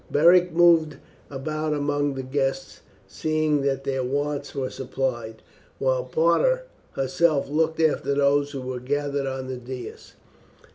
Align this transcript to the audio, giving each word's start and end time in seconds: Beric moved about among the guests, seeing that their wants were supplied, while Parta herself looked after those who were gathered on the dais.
Beric 0.09 0.51
moved 0.51 0.97
about 1.29 1.73
among 1.75 2.15
the 2.15 2.23
guests, 2.23 2.81
seeing 3.07 3.61
that 3.61 3.83
their 3.83 4.03
wants 4.03 4.55
were 4.55 4.71
supplied, 4.71 5.43
while 5.77 6.05
Parta 6.05 6.63
herself 6.93 7.47
looked 7.47 7.79
after 7.79 8.15
those 8.15 8.49
who 8.49 8.61
were 8.61 8.79
gathered 8.79 9.27
on 9.27 9.45
the 9.45 9.57
dais. 9.57 10.13